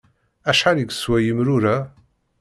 Acḥal 0.49 0.77
yeswa 0.79 1.17
yemru-a? 1.25 1.77